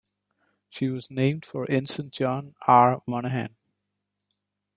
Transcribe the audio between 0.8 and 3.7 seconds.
was named for Ensign John R. Monaghan.